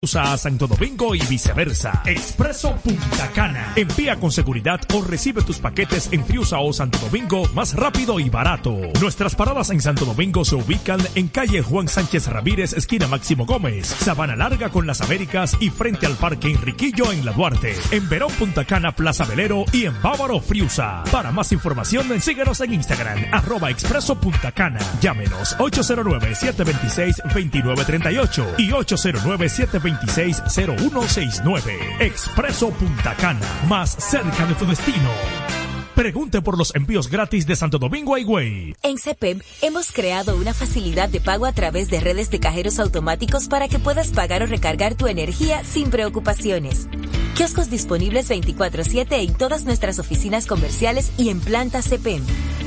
a 0.00 0.38
Santo 0.38 0.68
Domingo 0.68 1.16
y 1.16 1.20
viceversa. 1.22 2.04
Expreso 2.06 2.76
Punta 2.76 3.32
Cana. 3.34 3.72
Envía 3.74 4.14
con 4.14 4.30
seguridad 4.30 4.80
o 4.94 5.02
recibe 5.02 5.42
tus 5.42 5.58
paquetes 5.58 6.10
en 6.12 6.24
Friusa 6.24 6.60
o 6.60 6.72
Santo 6.72 6.98
Domingo 6.98 7.42
más 7.52 7.74
rápido 7.74 8.20
y 8.20 8.30
barato. 8.30 8.78
Nuestras 9.00 9.34
paradas 9.34 9.70
en 9.70 9.80
Santo 9.80 10.04
Domingo 10.04 10.44
se 10.44 10.54
ubican 10.54 11.00
en 11.16 11.26
calle 11.26 11.62
Juan 11.62 11.88
Sánchez 11.88 12.28
Ramírez, 12.28 12.74
esquina 12.74 13.08
Máximo 13.08 13.44
Gómez, 13.44 13.88
Sabana 13.88 14.36
Larga 14.36 14.68
con 14.68 14.86
las 14.86 15.00
Américas 15.00 15.56
y 15.58 15.70
frente 15.70 16.06
al 16.06 16.14
Parque 16.14 16.48
Enriquillo 16.48 17.10
en 17.10 17.24
La 17.24 17.32
Duarte. 17.32 17.74
En 17.90 18.08
Verón 18.08 18.30
Punta 18.38 18.64
Cana, 18.64 18.94
Plaza 18.94 19.24
Velero 19.24 19.64
y 19.72 19.86
en 19.86 20.00
Bávaro 20.00 20.38
Friusa. 20.38 21.02
Para 21.10 21.32
más 21.32 21.50
información, 21.50 22.20
síguenos 22.20 22.60
en 22.60 22.74
Instagram, 22.74 23.18
arroba 23.32 23.68
Expreso 23.68 24.14
Punta 24.14 24.52
Cana. 24.52 24.78
Llámenos 25.00 25.58
809-726-2938 25.58 28.54
y 28.58 28.70
809 28.70 29.48
726 29.48 29.87
260169. 29.88 32.00
Expreso 32.00 32.70
Punta 32.70 33.14
Cana, 33.14 33.40
más 33.68 33.96
cerca 33.98 34.46
de 34.46 34.54
tu 34.54 34.66
destino. 34.66 35.57
Pregunte 35.98 36.40
por 36.42 36.56
los 36.56 36.72
envíos 36.76 37.10
gratis 37.10 37.44
de 37.44 37.56
Santo 37.56 37.80
Domingo 37.80 38.14
a 38.14 38.20
Higüey. 38.20 38.76
En 38.84 38.98
CEPEM 38.98 39.40
hemos 39.62 39.90
creado 39.90 40.36
una 40.36 40.54
facilidad 40.54 41.08
de 41.08 41.20
pago 41.20 41.44
a 41.44 41.50
través 41.50 41.90
de 41.90 41.98
redes 41.98 42.30
de 42.30 42.38
cajeros 42.38 42.78
automáticos 42.78 43.48
para 43.48 43.66
que 43.66 43.80
puedas 43.80 44.10
pagar 44.10 44.44
o 44.44 44.46
recargar 44.46 44.94
tu 44.94 45.08
energía 45.08 45.64
sin 45.64 45.90
preocupaciones. 45.90 46.86
Kioscos 47.34 47.68
disponibles 47.68 48.28
24/7 48.28 49.24
en 49.24 49.34
todas 49.34 49.64
nuestras 49.64 49.98
oficinas 49.98 50.46
comerciales 50.46 51.10
y 51.18 51.30
en 51.30 51.40
planta 51.40 51.82
CEPEM. 51.82 52.22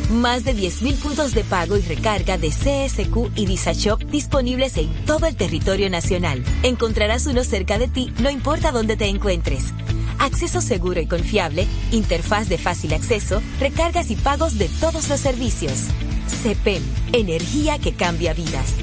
Más 0.10 0.44
de 0.44 0.54
10.000 0.54 0.96
puntos 0.96 1.34
de 1.34 1.46
pago 1.46 1.78
y 1.78 1.82
recarga 1.84 2.38
de 2.38 2.50
CSQ 2.50 3.32
y 3.38 3.46
DisaShop 3.46 4.04
disponibles 4.12 4.76
en 4.76 4.90
todo 5.06 5.26
el 5.26 5.38
territorio 5.38 5.90
nacional. 5.90 6.44
Encontrarás 6.64 7.28
uno 7.28 7.46
cerca 7.46 7.80
de 7.80 7.88
ti, 7.88 8.12
no 8.20 8.30
importa 8.30 8.74
dónde 8.74 8.98
te 8.98 9.06
encuentres. 9.06 9.74
Acceso 10.22 10.62
seguro 10.62 11.02
y 11.02 11.08
confiable, 11.08 11.66
interfaz 11.90 12.48
de 12.48 12.60
fácil 12.60 12.94
acceso, 12.94 13.42
recargas 13.60 14.12
y 14.12 14.16
pagos 14.16 14.60
de 14.60 14.70
todos 14.80 15.10
los 15.10 15.20
servicios. 15.20 15.88
CEPEM, 16.28 16.84
energía 17.12 17.80
que 17.80 17.96
cambia 17.96 18.36
vidas. 18.36 18.76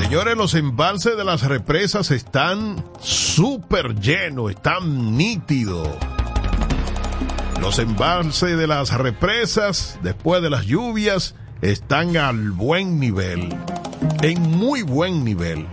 Señores, 0.00 0.36
los 0.36 0.54
embalses 0.54 1.16
de 1.16 1.24
las 1.24 1.42
represas 1.42 2.12
están 2.12 2.84
súper 3.00 3.98
llenos, 3.98 4.50
están 4.50 5.16
nítidos. 5.16 5.88
Los 7.60 7.80
embalses 7.80 8.56
de 8.56 8.68
las 8.68 8.96
represas, 8.96 9.98
después 10.04 10.42
de 10.42 10.50
las 10.50 10.64
lluvias, 10.66 11.34
están 11.62 12.16
al 12.16 12.52
buen 12.52 12.98
nivel, 12.98 13.48
en 14.22 14.42
muy 14.42 14.82
buen 14.82 15.24
nivel. 15.24 15.66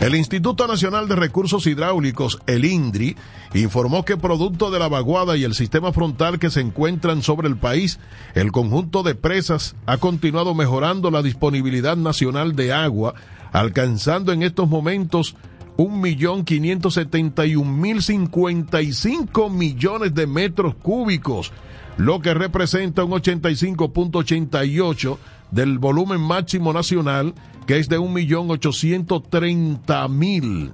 El 0.00 0.14
Instituto 0.16 0.66
Nacional 0.66 1.08
de 1.08 1.16
Recursos 1.16 1.66
Hidráulicos, 1.66 2.38
el 2.46 2.66
INDRI, 2.66 3.16
informó 3.54 4.04
que 4.04 4.18
producto 4.18 4.70
de 4.70 4.78
la 4.78 4.88
vaguada 4.88 5.36
y 5.36 5.44
el 5.44 5.54
sistema 5.54 5.92
frontal 5.92 6.38
que 6.38 6.50
se 6.50 6.60
encuentran 6.60 7.22
sobre 7.22 7.48
el 7.48 7.56
país, 7.56 7.98
el 8.34 8.52
conjunto 8.52 9.02
de 9.02 9.14
presas 9.14 9.76
ha 9.86 9.96
continuado 9.96 10.54
mejorando 10.54 11.10
la 11.10 11.22
disponibilidad 11.22 11.96
nacional 11.96 12.54
de 12.54 12.72
agua, 12.72 13.14
alcanzando 13.52 14.32
en 14.32 14.42
estos 14.42 14.68
momentos 14.68 15.36
un 15.76 16.00
millón 16.00 16.44
quinientos 16.44 16.94
setenta 16.94 17.46
y 17.46 17.56
un 17.56 17.80
mil 17.80 18.02
cincuenta 18.02 18.82
y 18.82 18.92
cinco 18.92 19.48
millones 19.48 20.14
de 20.14 20.26
metros 20.26 20.74
cúbicos, 20.74 21.50
lo 21.96 22.20
que 22.20 22.34
representa 22.34 23.04
un 23.04 23.12
85.88 23.12 25.18
del 25.50 25.78
volumen 25.78 26.20
máximo 26.20 26.72
nacional, 26.72 27.34
que 27.66 27.78
es 27.78 27.88
de 27.88 27.98
un 27.98 28.12
millón 28.12 28.50
ochocientos 28.50 29.22
treinta 29.30 30.06
mil. 30.08 30.72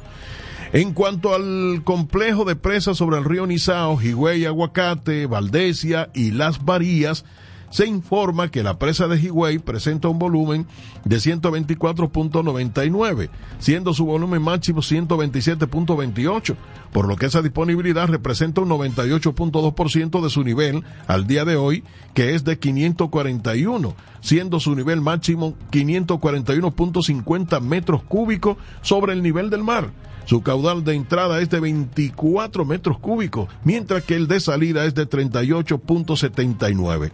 En 0.73 0.93
cuanto 0.93 1.33
al 1.35 1.83
complejo 1.83 2.45
de 2.45 2.55
presas 2.55 2.97
sobre 2.97 3.19
el 3.19 3.25
río 3.25 3.45
Nizao, 3.45 4.01
Higüey, 4.01 4.45
Aguacate, 4.45 5.27
Valdesia 5.27 6.09
y 6.15 6.31
Las 6.31 6.65
Varías, 6.65 7.25
se 7.73 7.85
informa 7.87 8.51
que 8.51 8.61
la 8.61 8.77
presa 8.77 9.07
de 9.07 9.19
Higüey 9.19 9.57
presenta 9.57 10.07
un 10.07 10.19
volumen 10.19 10.67
de 11.05 11.15
124.99, 11.15 13.31
siendo 13.57 13.95
su 13.95 14.05
volumen 14.05 14.43
máximo 14.43 14.81
127.28, 14.81 16.55
por 16.91 17.07
lo 17.07 17.15
que 17.15 17.25
esa 17.25 17.41
disponibilidad 17.41 18.07
representa 18.07 18.61
un 18.61 18.69
98.2% 18.69 20.21
de 20.21 20.29
su 20.29 20.43
nivel 20.43 20.83
al 21.07 21.25
día 21.25 21.45
de 21.45 21.55
hoy, 21.55 21.83
que 22.13 22.35
es 22.35 22.43
de 22.43 22.59
541, 22.59 23.95
siendo 24.21 24.59
su 24.59 24.75
nivel 24.75 25.01
máximo 25.01 25.55
541.50 25.71 27.59
metros 27.59 28.03
cúbicos 28.03 28.57
sobre 28.83 29.13
el 29.13 29.23
nivel 29.23 29.49
del 29.49 29.63
mar. 29.63 29.89
Su 30.25 30.43
caudal 30.43 30.83
de 30.83 30.93
entrada 30.93 31.41
es 31.41 31.49
de 31.49 31.59
24 31.59 32.65
metros 32.65 32.99
cúbicos, 32.99 33.49
mientras 33.63 34.03
que 34.03 34.15
el 34.15 34.27
de 34.27 34.41
salida 34.41 34.85
es 34.85 34.93
de 34.93 35.09
38.79. 35.09 37.11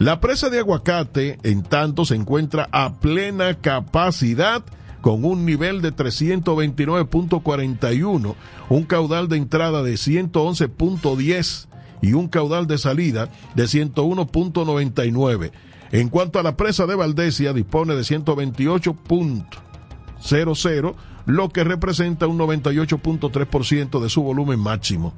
La 0.00 0.18
presa 0.18 0.48
de 0.48 0.58
aguacate, 0.58 1.38
en 1.42 1.62
tanto, 1.62 2.06
se 2.06 2.14
encuentra 2.14 2.70
a 2.72 2.94
plena 3.00 3.60
capacidad 3.60 4.64
con 5.02 5.26
un 5.26 5.44
nivel 5.44 5.82
de 5.82 5.94
329.41, 5.94 8.34
un 8.70 8.84
caudal 8.84 9.28
de 9.28 9.36
entrada 9.36 9.82
de 9.82 9.92
111.10 9.92 11.66
y 12.00 12.14
un 12.14 12.28
caudal 12.28 12.66
de 12.66 12.78
salida 12.78 13.28
de 13.54 13.64
101.99. 13.64 15.50
En 15.92 16.08
cuanto 16.08 16.38
a 16.38 16.42
la 16.42 16.56
presa 16.56 16.86
de 16.86 16.94
Valdesia, 16.94 17.52
dispone 17.52 17.94
de 17.94 18.00
128.00, 18.00 20.94
lo 21.26 21.50
que 21.50 21.62
representa 21.62 22.26
un 22.26 22.38
98.3% 22.38 24.00
de 24.00 24.08
su 24.08 24.22
volumen 24.22 24.60
máximo. 24.60 25.12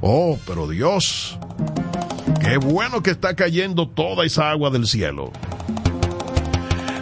Oh, 0.00 0.36
pero 0.44 0.66
Dios. 0.66 1.38
Qué 2.40 2.56
bueno 2.56 3.02
que 3.02 3.10
está 3.10 3.34
cayendo 3.36 3.88
toda 3.88 4.24
esa 4.24 4.50
agua 4.50 4.70
del 4.70 4.86
cielo. 4.86 5.32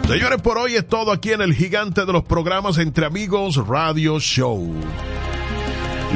Señores, 0.07 0.41
por 0.41 0.57
hoy 0.57 0.75
es 0.75 0.87
todo 0.87 1.11
aquí 1.11 1.31
en 1.31 1.41
el 1.41 1.53
gigante 1.53 2.05
de 2.05 2.11
los 2.11 2.23
programas 2.23 2.77
Entre 2.77 3.05
Amigos 3.05 3.55
Radio 3.67 4.19
Show. 4.19 4.73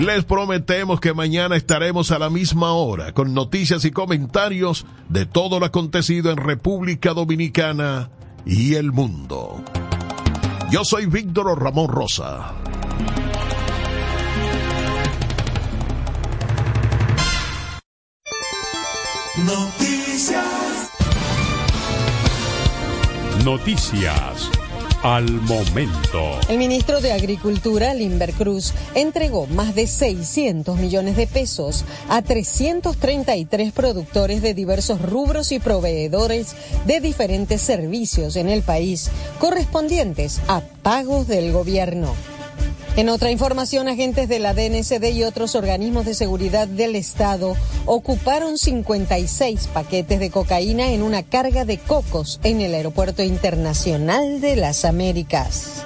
Les 0.02 0.26
prometemos 0.26 1.00
que 1.00 1.14
mañana 1.14 1.56
estaremos 1.56 2.12
a 2.12 2.20
la 2.20 2.30
misma 2.30 2.74
hora 2.74 3.14
con 3.14 3.34
noticias 3.34 3.84
y 3.86 3.92
comentarios 3.92 4.86
de 5.10 5.26
todo 5.26 5.60
lo 5.60 5.66
acontecido 5.66 6.30
en 6.30 6.38
República 6.38 7.14
Dominicana 7.14 8.12
y 8.46 8.76
el 8.76 8.92
mundo. 8.92 9.64
Yo 10.70 10.84
soy 10.84 11.08
Víctor 11.08 11.60
Ramón 11.60 11.88
Rosa. 11.88 12.54
Noticias. 19.46 20.90
Noticias 23.46 24.50
al 25.04 25.30
momento. 25.30 26.40
El 26.50 26.58
ministro 26.58 27.02
de 27.02 27.12
Agricultura, 27.12 27.94
Limber 27.94 28.34
Cruz, 28.34 28.74
entregó 28.96 29.46
más 29.46 29.76
de 29.76 29.86
600 29.86 30.80
millones 30.80 31.18
de 31.18 31.28
pesos 31.28 31.86
a 32.10 32.24
333 32.24 33.72
productores 33.74 34.42
de 34.42 34.56
diversos 34.56 35.04
rubros 35.04 35.52
y 35.52 35.60
proveedores 35.60 36.56
de 36.88 37.00
diferentes 37.00 37.62
servicios 37.62 38.38
en 38.38 38.50
el 38.50 38.64
país, 38.64 39.12
correspondientes 39.38 40.42
a 40.48 40.62
pagos 40.82 41.28
del 41.28 41.52
gobierno. 41.52 42.16
En 42.98 43.10
otra 43.10 43.30
información, 43.30 43.88
agentes 43.88 44.28
de 44.28 44.40
la 44.40 44.56
DNCD 44.56 45.14
y 45.14 45.24
otros 45.24 45.54
organismos 45.54 46.04
de 46.04 46.16
seguridad 46.16 46.68
del 46.68 46.96
Estado 46.96 47.56
ocuparon 47.86 48.58
56 48.58 49.68
paquetes 49.68 50.20
de 50.20 50.32
cocaína 50.32 50.92
en 50.92 51.04
una 51.04 51.22
carga 51.22 51.64
de 51.64 51.78
cocos 51.78 52.40
en 52.42 52.60
el 52.60 52.74
Aeropuerto 52.74 53.22
Internacional 53.22 54.42
de 54.42 54.56
las 54.56 54.84
Américas. 54.84 55.86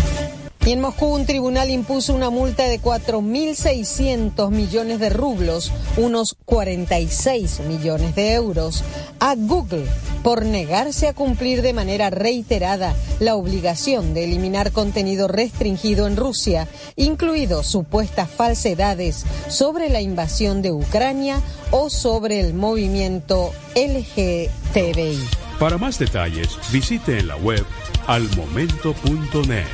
Y 0.65 0.73
en 0.73 0.81
Moscú 0.81 1.07
un 1.07 1.25
tribunal 1.25 1.71
impuso 1.71 2.13
una 2.13 2.29
multa 2.29 2.65
de 2.65 2.79
4.600 2.79 4.51
millones 4.51 4.99
de 4.99 5.09
rublos, 5.09 5.71
unos 5.97 6.37
46 6.45 7.61
millones 7.61 8.13
de 8.13 8.33
euros, 8.33 8.83
a 9.19 9.33
Google 9.35 9.85
por 10.23 10.45
negarse 10.45 11.07
a 11.07 11.13
cumplir 11.13 11.63
de 11.63 11.73
manera 11.73 12.11
reiterada 12.11 12.93
la 13.19 13.35
obligación 13.35 14.13
de 14.13 14.25
eliminar 14.25 14.71
contenido 14.71 15.27
restringido 15.27 16.05
en 16.05 16.15
Rusia, 16.15 16.67
incluidos 16.95 17.65
supuestas 17.65 18.29
falsedades 18.29 19.25
sobre 19.47 19.89
la 19.89 20.01
invasión 20.01 20.61
de 20.61 20.71
Ucrania 20.71 21.41
o 21.71 21.89
sobre 21.89 22.39
el 22.39 22.53
movimiento 22.53 23.51
LGTBI. 23.75 25.19
Para 25.59 25.77
más 25.77 25.97
detalles, 25.97 26.57
visite 26.71 27.19
en 27.19 27.27
la 27.27 27.35
web 27.37 27.65
almomento.net. 28.07 29.65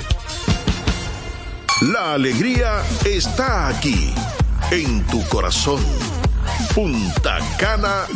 La 1.82 2.14
alegría 2.14 2.82
está 3.06 3.68
aquí, 3.68 4.12
en 4.72 5.06
tu 5.06 5.24
corazón. 5.28 5.80
Punta 6.74 7.38
Cana 7.60 8.08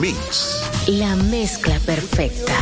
Mix. 0.00 0.62
La 0.86 1.14
mezcla 1.14 1.78
perfecta. 1.80 2.54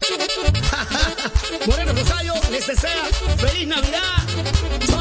Moreno 1.66 1.92
Rosario 1.92 2.34
les 2.52 2.68
desea 2.68 3.04
feliz 3.38 3.66
Navidad. 3.66 4.99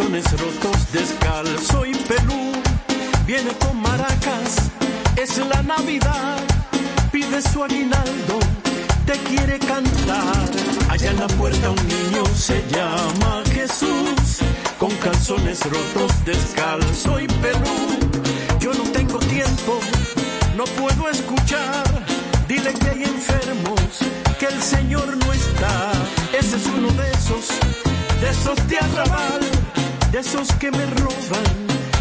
Con 0.00 0.12
calzones 0.12 0.32
rotos, 0.32 0.49
de 30.20 30.28
esos 30.28 30.52
que 30.58 30.70
me 30.70 30.84
roban, 30.86 31.46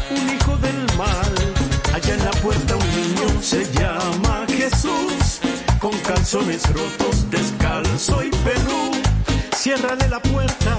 un 0.09 0.35
hijo 0.35 0.57
del 0.57 0.97
mal. 0.97 1.33
Allá 1.93 2.13
en 2.13 2.25
la 2.25 2.31
puerta 2.31 2.75
un 2.75 2.89
niño 2.95 3.41
se 3.41 3.63
llama 3.73 4.45
Jesús, 4.47 5.39
con 5.79 5.91
calzones 5.99 6.63
rotos, 6.73 7.29
descalzo 7.29 8.23
y 8.23 8.29
pelú. 8.29 8.91
Ciérrale 9.55 10.07
la 10.09 10.21
puerta, 10.21 10.77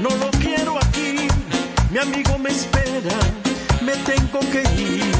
no 0.00 0.10
lo 0.10 0.30
quiero 0.42 0.76
aquí. 0.78 1.28
Mi 1.90 1.98
amigo 1.98 2.38
me 2.38 2.50
espera, 2.50 3.18
me 3.82 3.92
tengo 4.10 4.40
que 4.52 4.62
ir. 4.80 5.14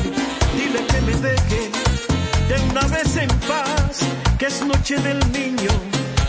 Dile 0.56 0.84
que 0.90 1.00
me 1.02 1.14
deje 1.28 1.70
de 2.48 2.70
una 2.70 2.82
vez 2.88 3.16
en 3.16 3.30
paz, 3.48 4.00
que 4.38 4.46
es 4.46 4.64
noche 4.64 4.96
del 4.98 5.20
niño, 5.32 5.70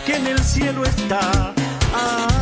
que 0.06 0.16
en 0.16 0.26
el 0.26 0.38
cielo 0.42 0.84
está. 0.84 1.52
Ay, 1.94 2.41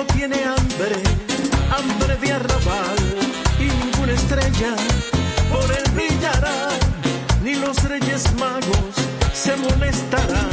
solo 0.00 0.06
tiene 0.14 0.36
hambre, 0.44 0.96
hambre 1.76 2.16
de 2.16 2.32
arrabal 2.32 2.96
y 3.58 3.64
ninguna 3.64 4.12
estrella 4.12 4.74
por 5.50 5.64
él 5.72 5.84
brillará, 5.94 6.68
ni 7.42 7.54
los 7.56 7.82
reyes 7.84 8.32
magos 8.34 8.94
se 9.32 9.56
molestarán. 9.56 10.50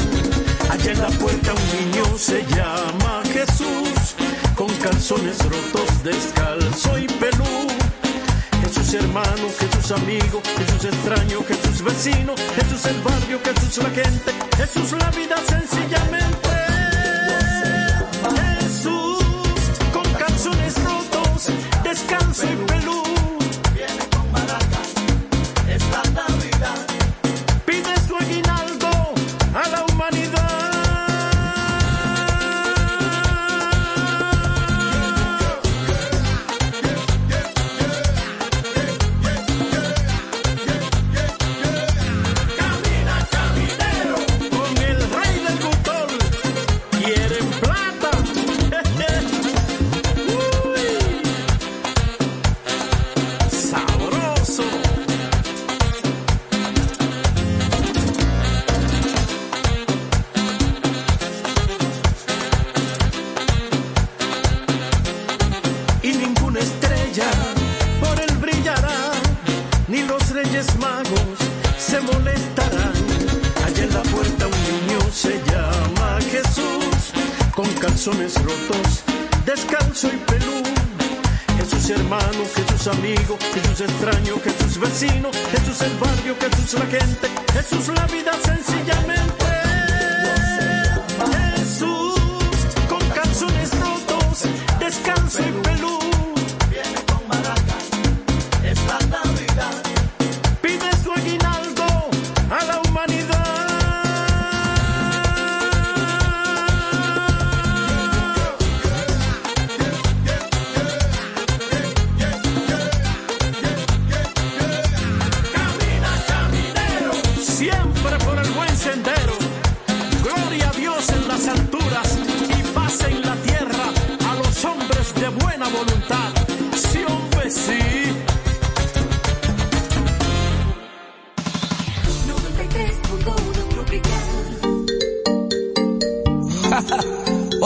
Allá 0.69 0.91
en 0.91 1.01
la 1.01 1.07
puerta 1.07 1.53
un 1.53 1.91
niño 1.91 2.17
se 2.17 2.43
llama 2.55 3.21
Jesús, 3.31 4.15
con 4.55 4.69
calzones 4.77 5.37
rotos, 5.43 6.03
descalzo 6.03 6.97
y 6.97 7.07
pelú. 7.07 7.67
Jesús 8.61 8.93
hermano, 8.95 9.47
Jesús 9.59 9.91
amigo, 9.91 10.41
Jesús 10.57 10.85
extraño, 10.85 11.43
Jesús 11.47 11.81
vecino, 11.83 12.35
Jesús 12.55 12.85
el 12.85 13.01
barrio, 13.01 13.39
Jesús 13.43 13.77
la 13.77 13.89
gente, 13.91 14.31
Jesús 14.57 14.91
la 14.99 15.09
vida 15.11 15.37
sencillamente. 15.47 16.06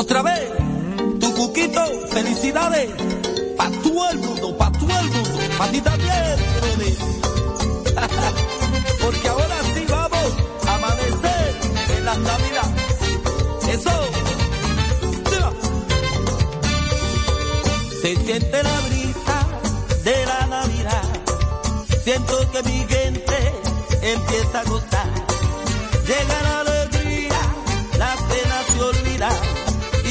Otra 0.02 0.24
vez, 0.24 0.50
tu 1.20 1.32
cuquito, 1.36 1.80
felicidades. 2.10 2.90
Pa' 3.56 3.70
todo 3.84 4.10
el 4.10 4.18
mundo, 4.18 4.58
pa' 4.58 4.72
todo 4.72 5.00
el 5.00 5.10
mundo. 5.12 5.40
Pa' 5.60 5.68
ti 5.68 5.80
también. 5.80 6.36
Porque 9.04 9.28
ahora 9.28 9.58
sí 9.76 9.86
vamos 9.88 10.32
a 10.68 10.74
amanecer 10.74 11.56
en 11.98 12.06
la 12.06 12.16
Navidad. 12.16 12.70
Eso. 13.70 13.92
Se 18.02 18.16
siente 18.26 18.64
la 18.64 18.80
brisa 18.88 19.48
de 20.04 20.26
la 20.26 20.48
Navidad. 20.48 21.04
Siento 22.04 22.52
que 22.52 22.64
mi 22.64 22.80
gente 22.90 23.38
empieza 24.02 24.62
a 24.62 24.64
gozar. 24.64 25.12
Llega 26.08 26.42
la 26.42 26.60
alegría, 26.62 27.42
la 28.00 28.16
pena 28.16 28.64
se 28.68 28.82
olvida 28.82 29.51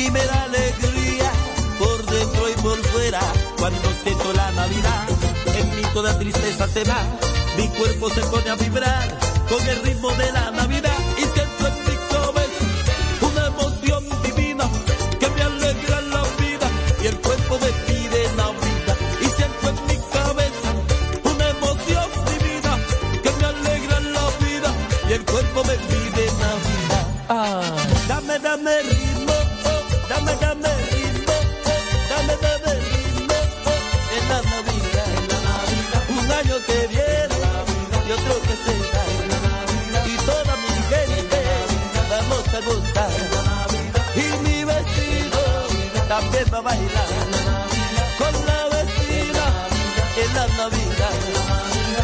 y 0.01 0.11
me 0.11 0.25
da 0.25 0.45
alegría 0.45 1.31
por 1.79 2.05
dentro 2.07 2.49
y 2.49 2.55
por 2.63 2.79
fuera 2.87 3.21
cuando 3.59 3.93
siento 4.03 4.33
la 4.33 4.51
Navidad. 4.53 5.09
En 5.59 5.77
mí 5.77 5.83
toda 5.93 6.19
tristeza 6.19 6.67
se 6.69 6.85
va, 6.85 7.03
mi 7.57 7.69
cuerpo 7.69 8.09
se 8.11 8.23
pone 8.23 8.51
a 8.51 8.55
vibrar 8.55 9.19
con 9.49 9.67
el 9.67 9.83
ritmo 9.83 10.11
de 10.13 10.33
la 10.33 10.51
Navidad 10.53 10.99
y 11.19 11.23
siento 11.23 11.67
en 11.67 11.85
mi 11.85 12.00
bailar 46.63 47.09
con 48.19 48.33
la 48.47 48.65
vecina 48.77 49.45
en 50.23 50.35
la 50.35 50.47
Navidad. 50.61 51.17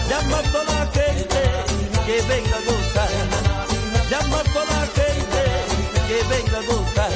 Llama 0.08 0.38
a 0.38 0.64
la 0.72 0.86
gente 0.92 1.42
que 2.06 2.22
venga 2.22 2.56
a 2.56 2.60
gozar. 2.60 3.10
Llama 4.10 4.38
a 4.38 4.64
la 4.72 4.82
gente 4.96 5.42
que 6.08 6.18
venga 6.28 6.58
a 6.58 6.62
gozar. 6.62 7.12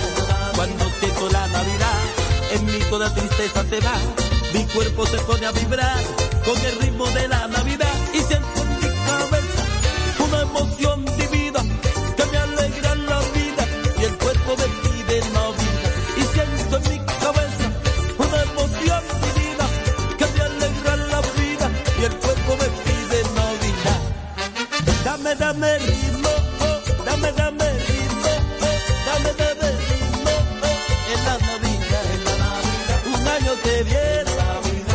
Cuando 0.55 0.85
siento 0.99 1.29
la 1.31 1.47
Navidad, 1.49 1.99
en 2.53 2.67
mí 2.67 2.79
toda 2.91 3.15
tristeza 3.15 3.65
se 3.65 3.81
va. 3.81 3.97
Mi 4.53 4.65
cuerpo 4.67 5.07
se 5.07 5.19
pone 5.19 5.47
a 5.47 5.53
vibrar 5.53 5.99
con 6.45 6.59
el 6.59 6.79
ritmo 6.81 7.07
de 7.11 7.29
la 7.29 7.47
Navidad 7.49 7.95
y 8.13 8.19
siento 8.19 8.61
en 8.63 8.77
mi 8.77 8.89
cabeza 9.07 9.63
una 10.19 10.43
emoción 10.43 11.05
divina 11.17 11.61
que 12.17 12.25
me 12.27 12.39
alegra 12.39 12.95
la 12.97 13.21
vida 13.21 13.65
y 13.99 14.05
el 14.05 14.17
cuerpo 14.19 14.57
de 14.57 14.65
ti 14.65 15.03
de 15.09 15.21
Navidad. 15.31 15.70
dame 25.61 25.79
ritmo, 25.79 26.31
oh, 26.61 27.05
dame, 27.05 27.33
dame 27.33 27.69
ritmo, 27.87 28.33
oh, 28.63 28.79
dame, 29.07 29.31
dame 29.41 29.69
ritmo, 29.89 30.35
oh, 30.63 31.13
en 31.13 31.21
la 31.27 31.37
Navidad, 31.49 32.05
en 32.15 32.25
la 32.25 32.35
Navidad, 32.41 33.01
un 33.15 33.29
año 33.29 33.53
que 33.63 33.83
viene 33.83 34.33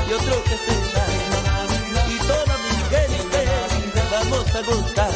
y 0.10 0.14
otro 0.14 0.44
que 0.44 0.58
se 0.66 0.74
y 2.10 2.18
toda 2.30 2.56
mi 2.64 2.74
gente 2.94 3.42
vamos 4.12 4.56
a 4.56 4.62
gozar, 4.62 5.14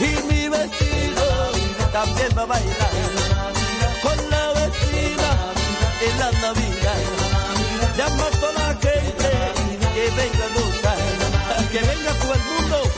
y 0.00 0.32
mi 0.32 0.48
vestido 0.48 1.26
también 1.92 2.30
va 2.36 2.42
a 2.42 2.46
bailar, 2.46 2.94
con 4.02 4.30
la 4.30 4.44
vecina 4.60 5.30
en 6.06 6.18
la 6.20 6.30
Navidad, 6.40 7.00
llama 7.98 8.26
a 8.26 8.30
toda 8.40 8.52
la 8.52 8.74
gente 8.80 9.30
que 9.94 10.04
venga 10.16 10.44
a 10.44 10.52
gozar, 10.56 11.68
que 11.70 11.80
venga 11.80 12.12
todo 12.14 12.32
el 12.32 12.40
mundo. 12.40 12.97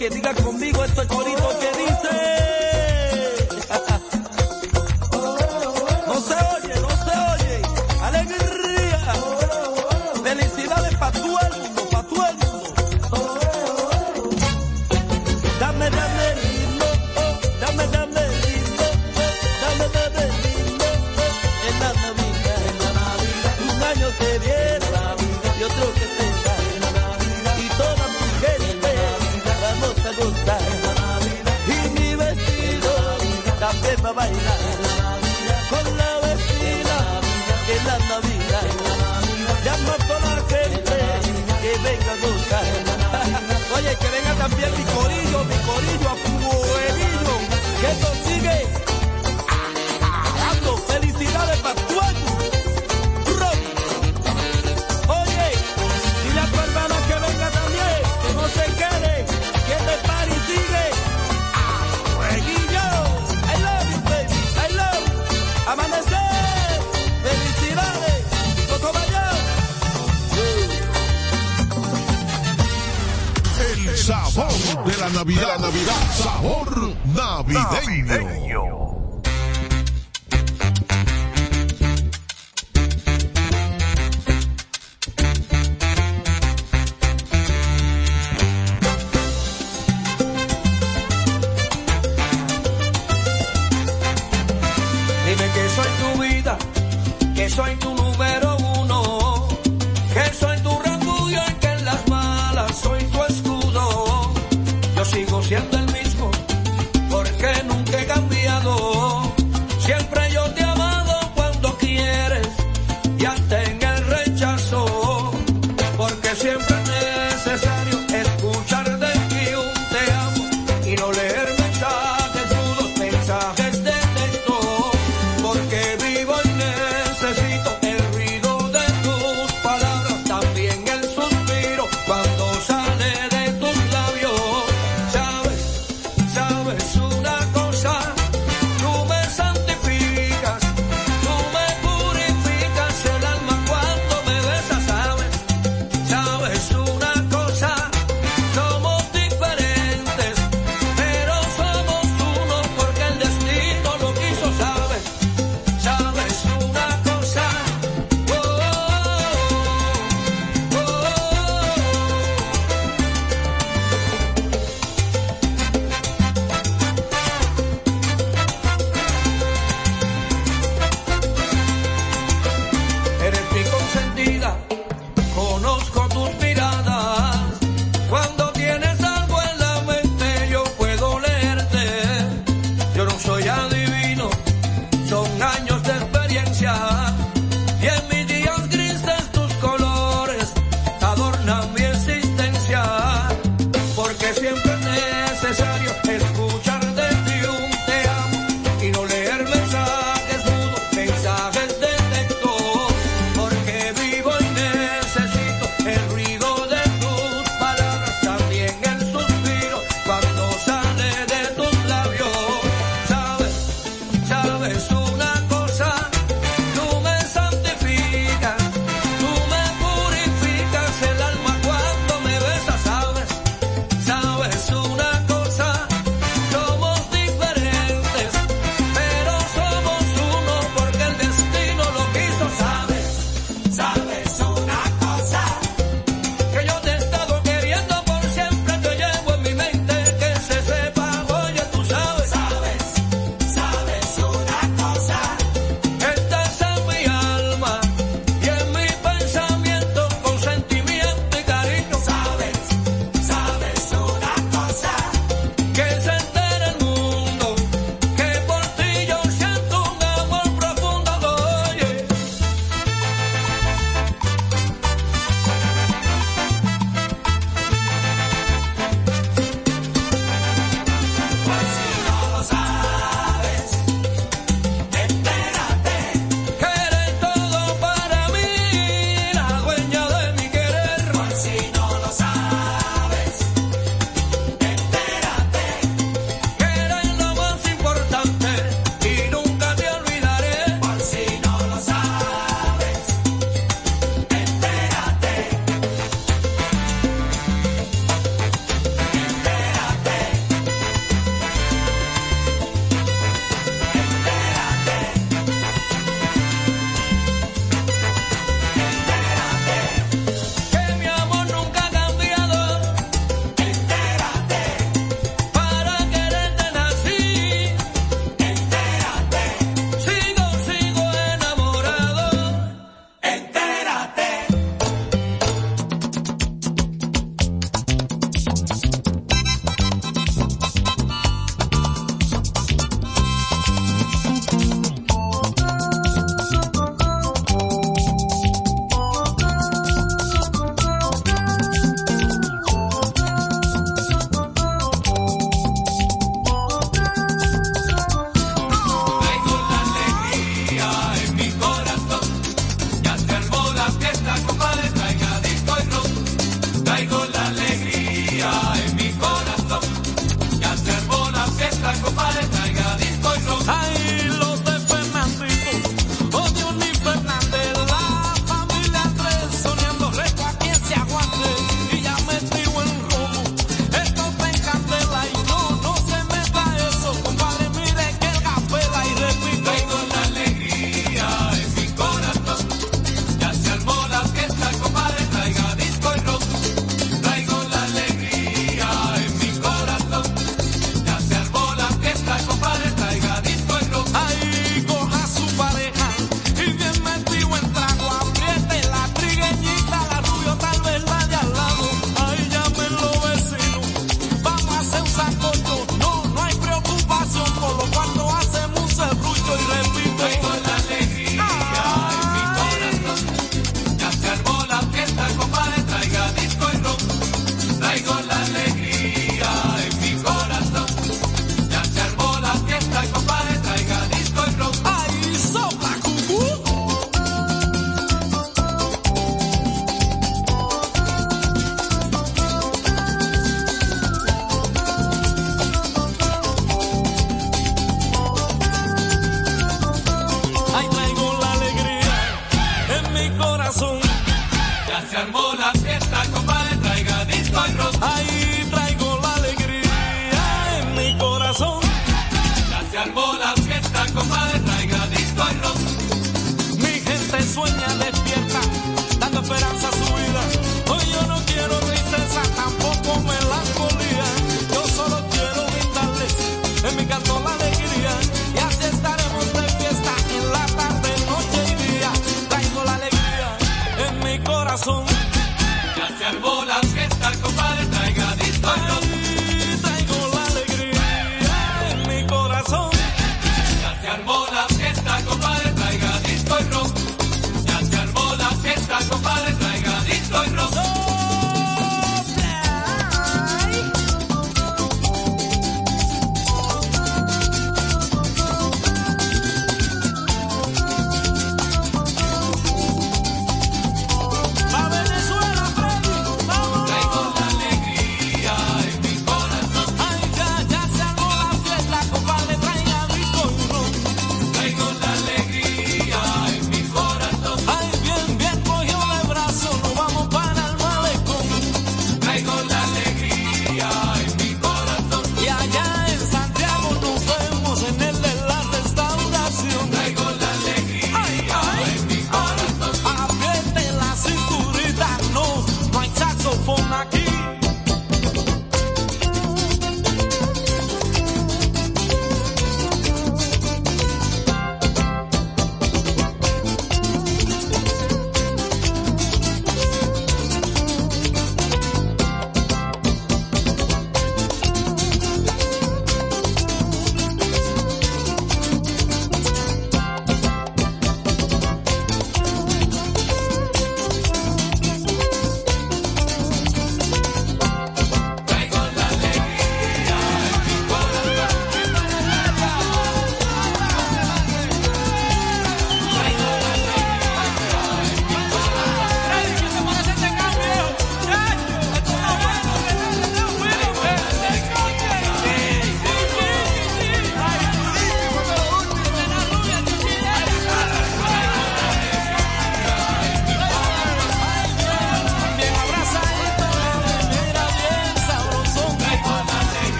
que 0.00 0.08
diga 0.08 0.32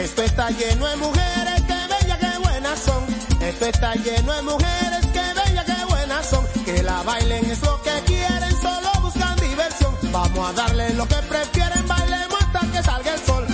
Esto 0.00 0.22
está 0.22 0.48
lleno 0.48 0.86
de 0.86 0.96
mujeres, 0.96 1.60
que 1.66 1.74
bellas, 1.74 2.18
que 2.18 2.38
buenas 2.38 2.80
son. 2.80 3.04
Esto 3.42 3.66
está 3.66 3.94
lleno 3.96 4.32
de 4.32 4.42
mujeres, 4.42 5.06
que 5.12 5.20
bellas, 5.20 5.64
que 5.66 5.84
buenas 5.84 6.26
son. 6.26 6.46
Que 6.64 6.82
la 6.82 7.02
bailen 7.02 7.50
es 7.50 7.60
lo 7.60 7.82
que 7.82 7.90
quieren, 8.06 8.56
solo 8.62 8.90
buscan 9.02 9.36
diversión. 9.36 9.94
Vamos 10.10 10.48
a 10.48 10.52
darle 10.54 10.94
lo 10.94 11.06
que 11.06 11.16
prefieren, 11.16 11.86
bailemos 11.86 12.38
hasta 12.40 12.60
que 12.72 12.82
salga 12.82 13.12
el 13.12 13.20
sol. 13.20 13.46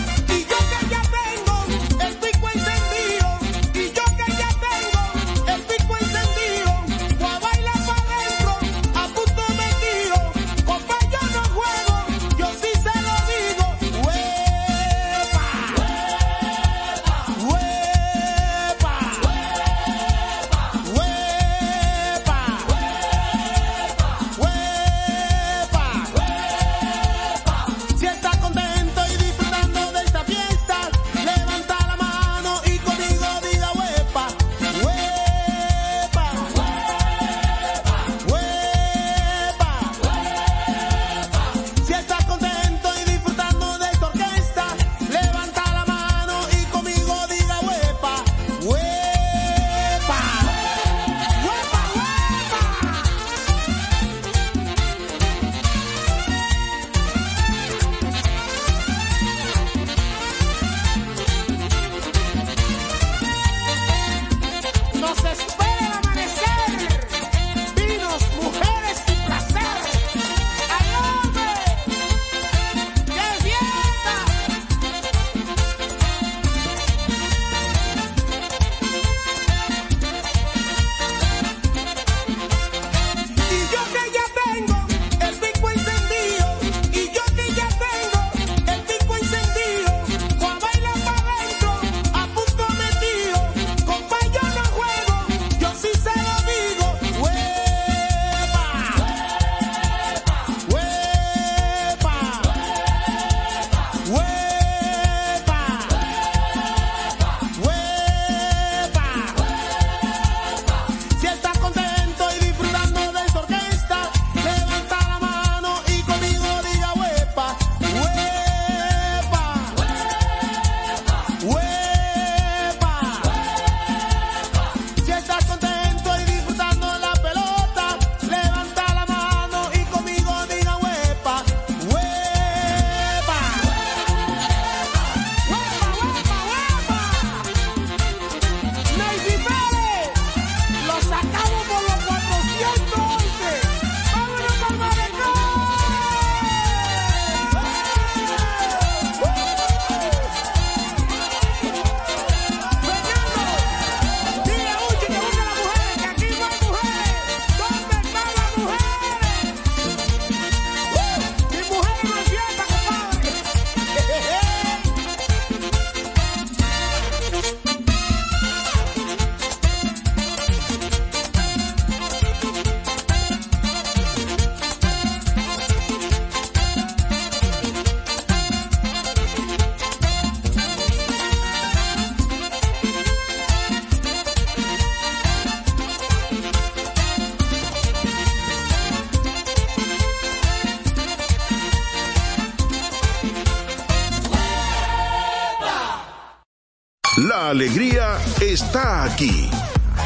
alegría 197.56 198.18
está 198.42 199.04
aquí, 199.04 199.48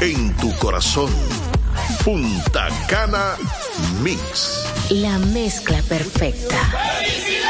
en 0.01 0.33
tu 0.37 0.55
corazón. 0.59 1.11
Punta 2.05 2.69
Cana 2.89 3.35
Mix. 4.05 4.67
La 4.91 5.19
mezcla 5.19 5.83
perfecta. 5.89 6.55
¡Felicidad! 7.01 7.50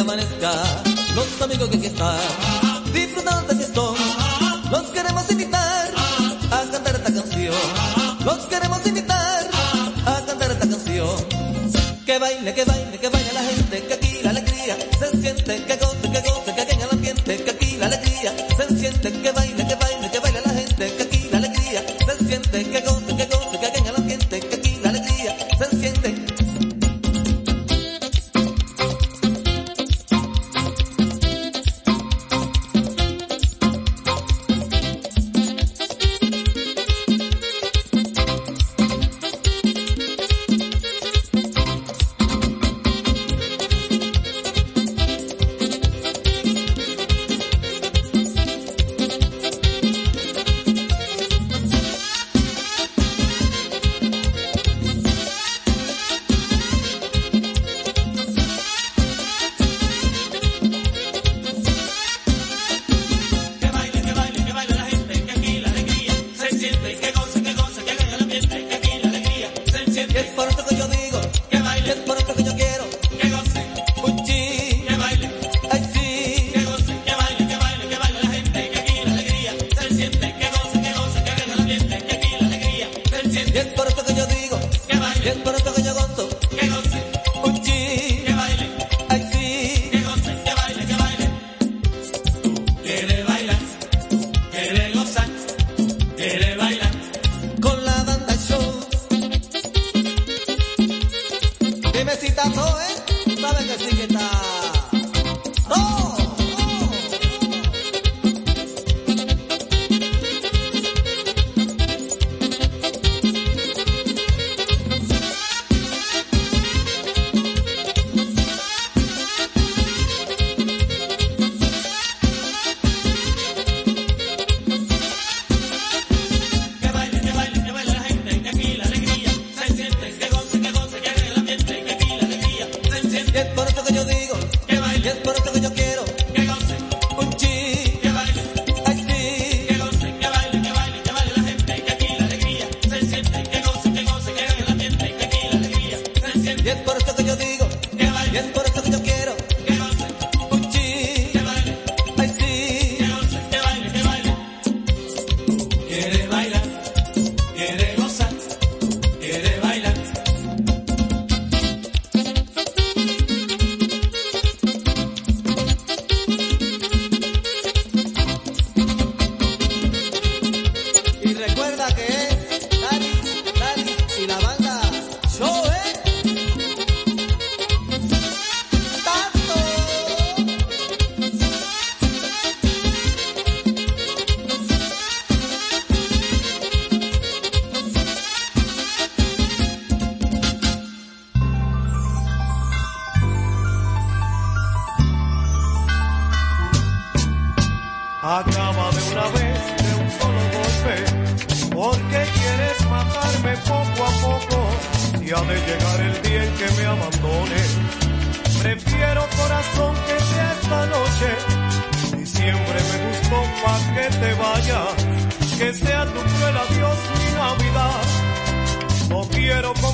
que 0.00 0.12
amanezca, 0.12 0.52
los 1.14 1.42
amigos 1.42 1.68
que 1.68 1.76
aquí 1.76 1.86
están, 1.86 2.18
disfrutando 2.92 3.48
de 3.48 3.56
fiestón, 3.56 3.94
los 4.70 4.82
queremos 4.92 5.30
invitar 5.30 5.90
a 6.50 6.70
cantar 6.70 6.94
esta 6.94 7.12
canción, 7.12 7.54
los 8.24 8.38
queremos 8.46 8.86
invitar 8.86 9.50
a 10.06 10.26
cantar 10.26 10.52
esta 10.52 10.68
canción. 10.68 11.16
Que 12.06 12.18
baile, 12.18 12.54
que 12.54 12.64
baile, 12.64 12.98
que 12.98 13.08
baile 13.08 13.32
la 13.32 13.42
gente, 13.42 13.86
que 13.86 13.94
aquí 13.94 14.20
la 14.22 14.30
alegría 14.30 14.76
se 14.98 15.20
siente, 15.20 15.64
que 15.66 15.76
goce, 15.76 16.10
que 16.10 16.20
goce, 16.30 16.54
que 16.54 16.74
en 16.74 16.80
el 16.80 16.90
ambiente, 16.90 17.44
que 17.44 17.50
aquí 17.50 17.76
la 17.76 17.86
alegría 17.86 18.34
se 18.56 18.78
siente, 18.78 19.12
que 19.12 19.32
baile. 19.32 19.49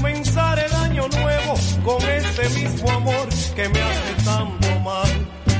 comenzar 0.06 0.56
el 0.56 0.72
año 0.72 1.08
nuevo 1.08 1.54
con 1.84 2.00
este 2.08 2.48
mismo 2.50 2.88
amor 2.92 3.28
que 3.56 3.68
me 3.68 3.82
hace 3.82 4.24
tanto 4.24 4.80
mal. 4.80 5.08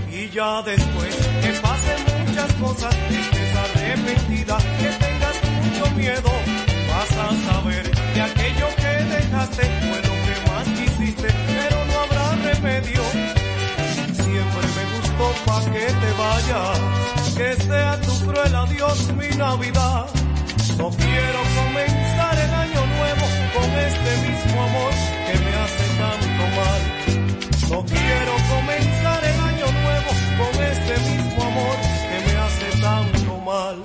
Y 0.09 0.29
ya 0.31 0.63
después 0.63 1.17
que 1.43 1.51
pasen 1.67 2.01
muchas 2.27 2.53
cosas, 2.55 2.95
que 3.09 3.19
estés 3.19 3.57
arrepentida, 3.65 4.57
que 4.81 4.91
tengas 5.05 5.37
mucho 5.65 5.91
miedo, 5.97 6.31
vas 6.91 7.13
a 7.25 7.29
saber 7.51 7.91
que 8.15 8.21
aquello 8.21 8.69
que 8.77 8.93
dejaste 9.17 9.63
fue 9.87 9.99
lo 10.09 10.15
que 10.25 10.35
más 10.49 10.67
quisiste, 10.79 11.29
pero 11.59 11.77
no 11.87 11.95
habrá 12.05 12.53
remedio. 12.53 13.03
Siempre 14.15 14.65
me 14.77 14.85
gustó 14.95 15.27
pa' 15.45 15.65
que 15.73 15.87
te 16.03 16.11
vayas, 16.23 17.35
que 17.37 17.65
sea 17.65 18.01
tu 18.01 18.13
cruel 18.27 18.55
adiós 18.55 19.13
mi 19.15 19.29
Navidad. 19.37 20.07
No 20.79 20.91
quiero 20.91 21.41
comenzar 21.59 22.39
el 22.39 22.55
año 22.55 22.87
nuevo 22.87 23.26
con 23.57 23.71
este 23.89 24.13
mismo 24.29 24.63
amor 24.63 24.93
que 25.27 25.39
me 25.45 25.53
hace 25.63 25.85
tanto 26.03 26.43
mal. 26.61 26.81
No 27.71 27.85
quiero 27.85 28.35
comenzar 28.55 29.25
el 29.25 29.41
año 29.51 29.67
nuevo 29.83 30.11
con 30.41 30.63
este 30.63 30.95
mismo 31.11 31.43
amor 31.43 31.77
que 32.09 32.19
me 32.27 32.39
hace 32.45 32.69
tanto 32.81 33.33
mal. 33.41 33.77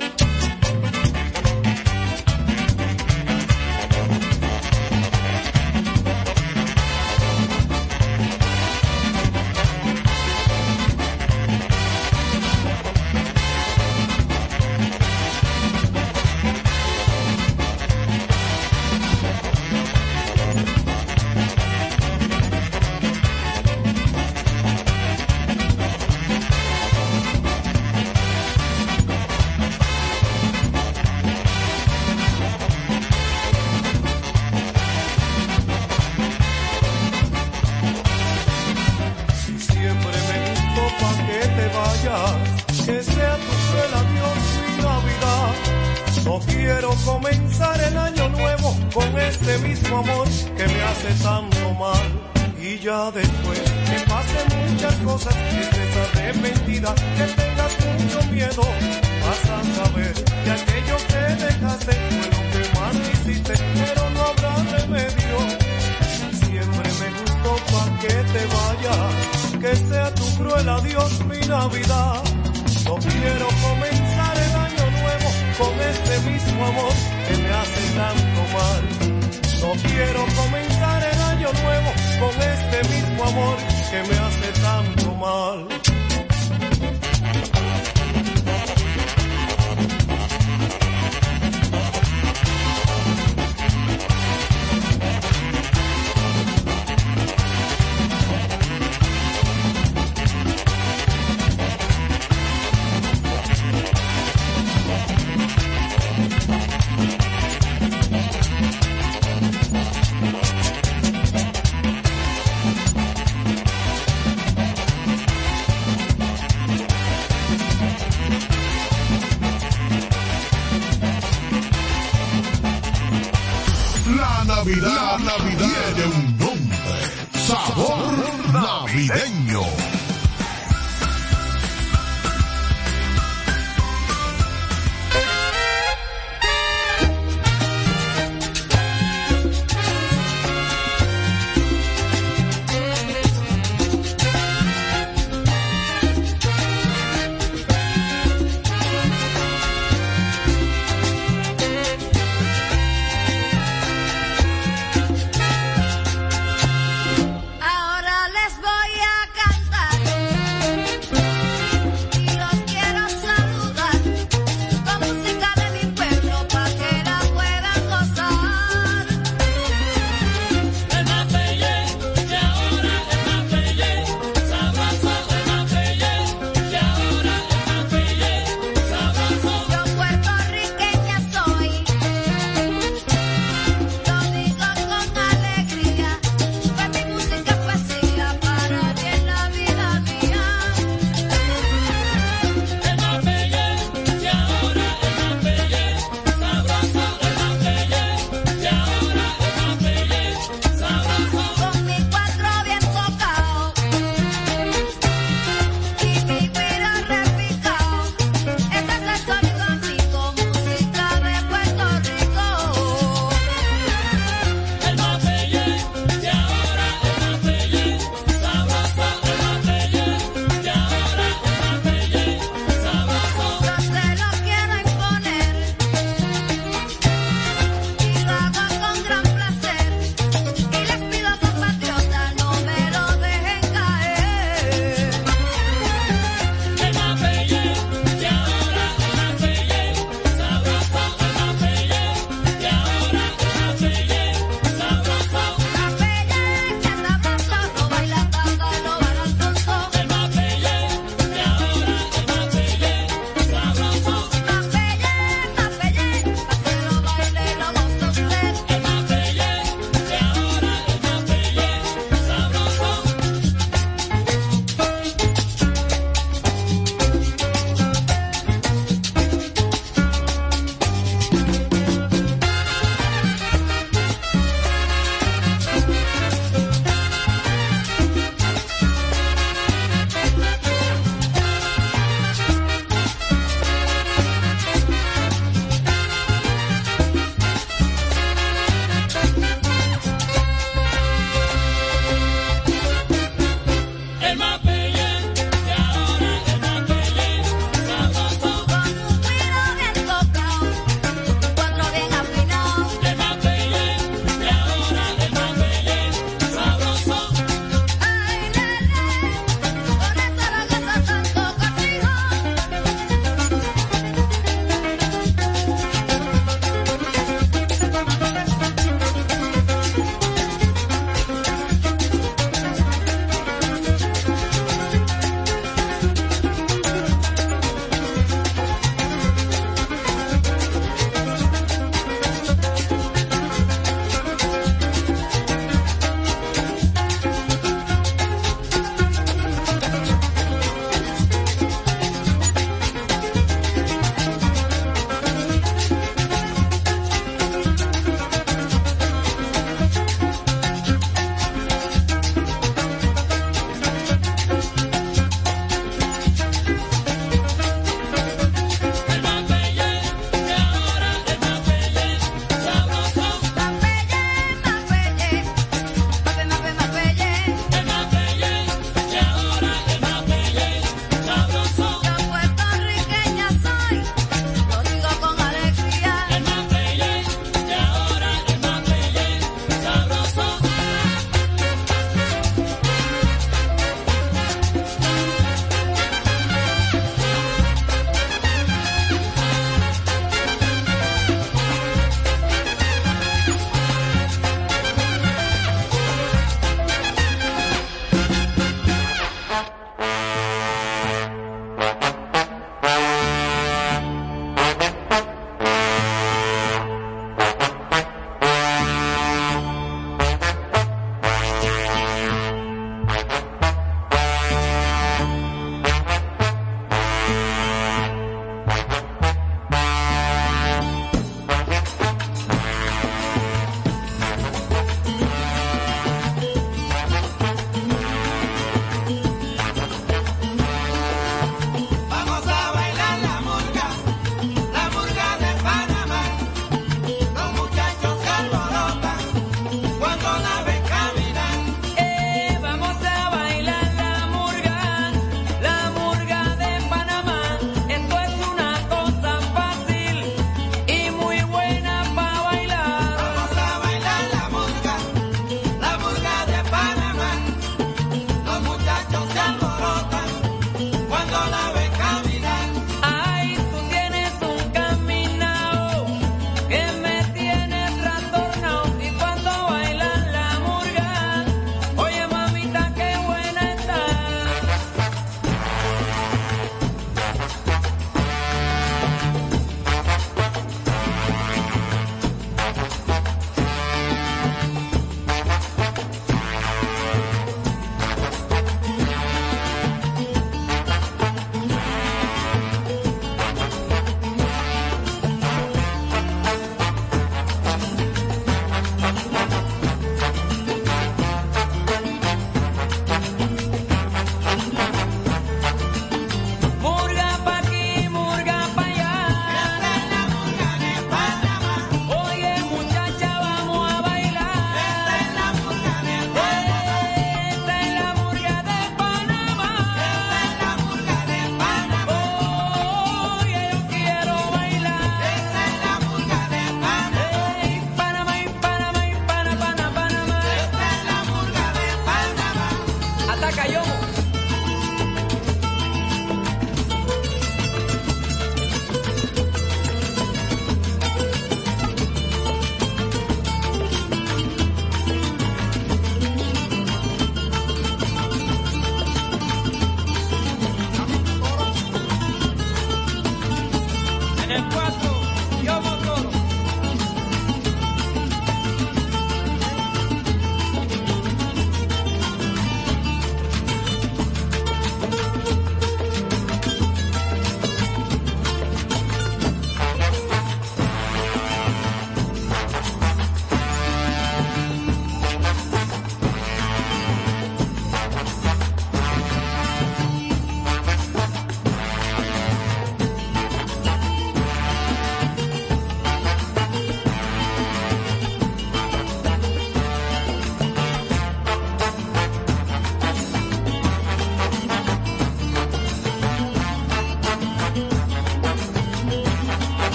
Que 83.34 84.04
me 84.10 84.18
hace 84.20 84.52
tanto 84.62 85.16
mal. 85.16 85.68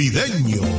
Navideño. 0.00 0.69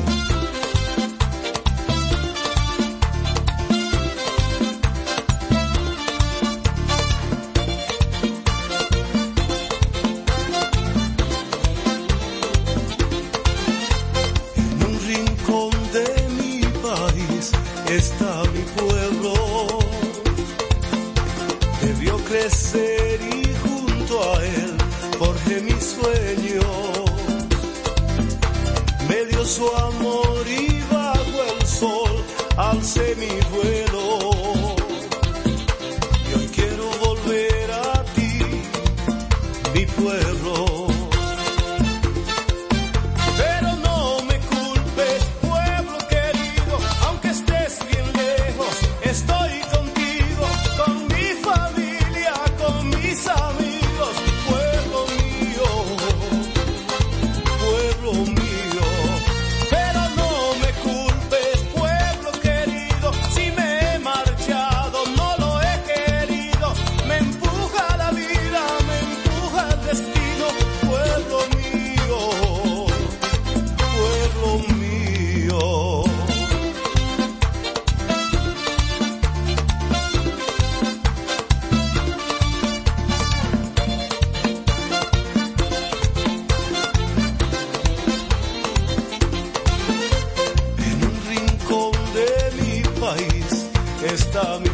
Está 94.13 94.59
mi 94.59 94.70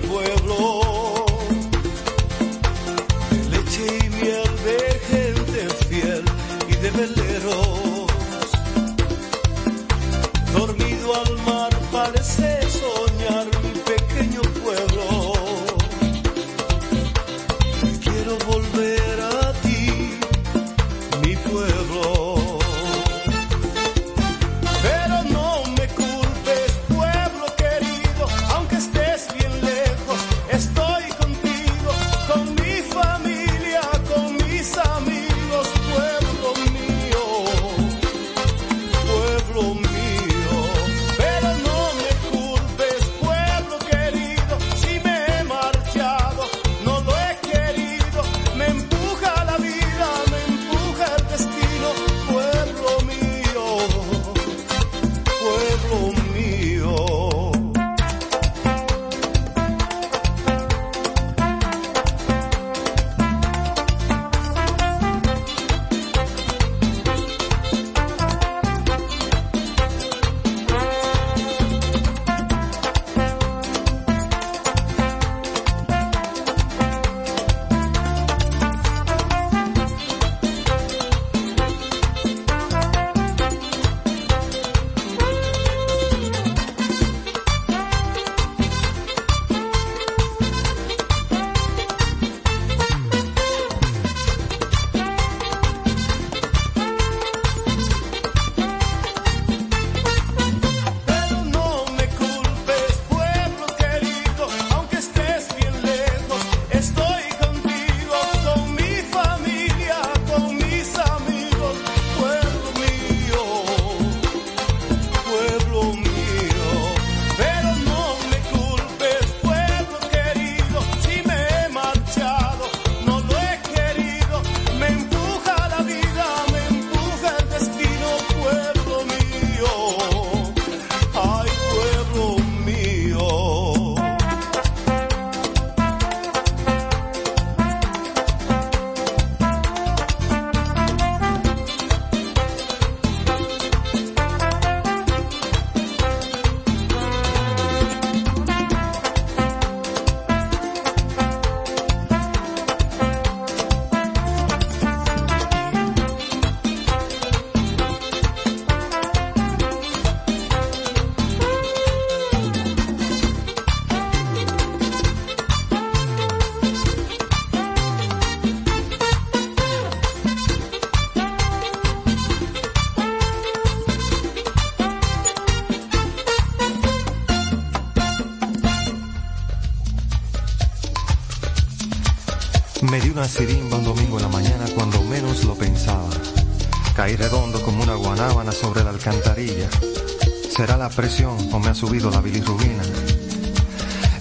¿Será 190.58 190.76
la 190.76 190.90
presión 190.90 191.38
o 191.54 191.60
me 191.60 191.68
ha 191.68 191.76
subido 191.76 192.10
la 192.10 192.20
bilirrubina? 192.20 192.82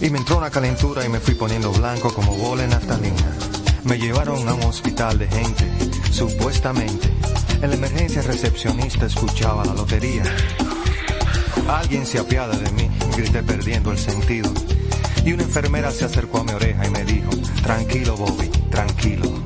Y 0.02 0.10
me 0.10 0.18
entró 0.18 0.36
una 0.36 0.50
calentura 0.50 1.02
y 1.02 1.08
me 1.08 1.18
fui 1.18 1.34
poniendo 1.34 1.72
blanco 1.72 2.12
como 2.12 2.36
bola 2.36 2.64
en 2.64 2.68
naftalina. 2.68 3.32
Me 3.84 3.96
llevaron 3.96 4.46
a 4.46 4.52
un 4.52 4.64
hospital 4.64 5.18
de 5.18 5.28
gente, 5.28 5.66
supuestamente. 6.10 7.10
En 7.62 7.70
la 7.70 7.76
emergencia 7.76 8.20
recepcionista 8.20 9.06
escuchaba 9.06 9.64
la 9.64 9.72
lotería. 9.72 10.24
Alguien 11.68 12.04
se 12.04 12.18
apiada 12.18 12.54
de 12.54 12.70
mí, 12.72 12.90
grité 13.16 13.42
perdiendo 13.42 13.90
el 13.90 13.96
sentido. 13.96 14.52
Y 15.24 15.32
una 15.32 15.44
enfermera 15.44 15.90
se 15.90 16.04
acercó 16.04 16.40
a 16.40 16.44
mi 16.44 16.52
oreja 16.52 16.86
y 16.86 16.90
me 16.90 17.02
dijo, 17.06 17.30
tranquilo 17.62 18.14
Bobby, 18.14 18.48
tranquilo. 18.70 19.45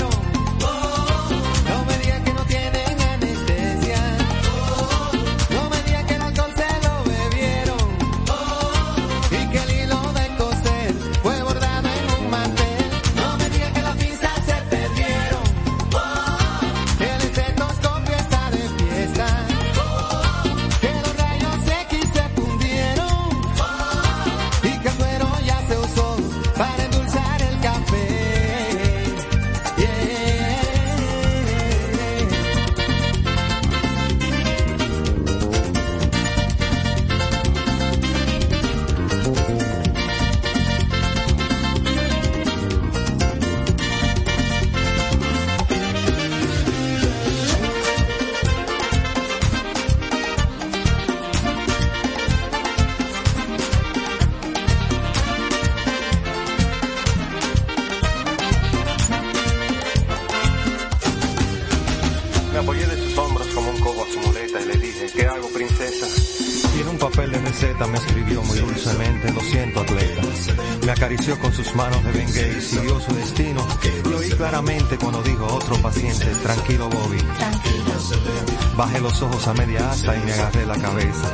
Los 79.01 79.21
ojos 79.21 79.47
a 79.47 79.53
media 79.53 79.89
asta 79.89 80.15
y 80.15 80.19
me 80.25 80.33
agarré 80.33 80.65
la 80.65 80.77
cabeza. 80.77 81.33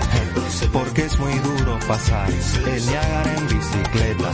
Porque 0.72 1.06
es 1.06 1.20
muy 1.20 1.34
duro 1.40 1.78
pasar 1.88 2.30
el 2.30 2.86
Niágara 2.86 3.36
en 3.36 3.48
bicicleta. 3.48 4.32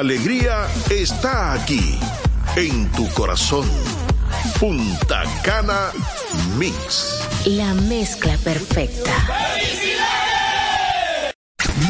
Alegría 0.00 0.66
está 0.88 1.52
aquí, 1.52 1.98
en 2.56 2.90
tu 2.92 3.06
corazón. 3.10 3.68
Punta 4.58 5.24
Cana 5.42 5.92
Mix. 6.56 7.20
La 7.44 7.74
mezcla 7.74 8.34
perfecta. 8.38 9.12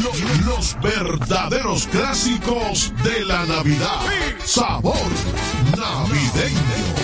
Los, 0.03 0.45
los, 0.45 0.81
verdaderos 0.81 1.87
clásicos 1.87 2.91
de 3.01 3.23
la 3.23 3.45
Navidad. 3.45 4.01
Sabor 4.43 5.09
navideño. 5.77 7.00